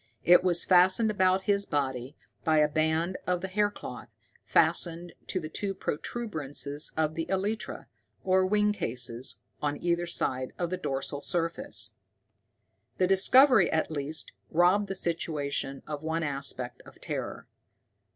[0.23, 4.09] It was fastened about his body by a band of the hair cloth,
[4.43, 7.85] fastened to the two protuberances of the elytra,
[8.23, 11.97] or wing cases, on either side of the dorsal surface.
[12.97, 17.47] The discovery at least robbed the situation of one aspect of terror.